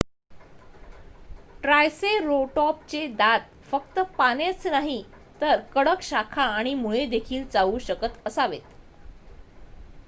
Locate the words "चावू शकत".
7.47-8.17